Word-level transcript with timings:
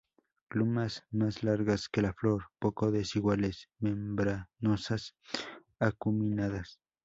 Glumas 0.49 1.03
más 1.11 1.43
largas 1.43 1.87
que 1.87 2.01
la 2.01 2.11
flor, 2.11 2.45
poco 2.57 2.89
desiguales, 2.89 3.69
membranosas, 3.77 5.13
acuminadas. 5.77 6.79